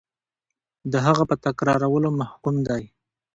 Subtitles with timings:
[0.91, 2.83] د هغه په تکرارولو محکوم دی.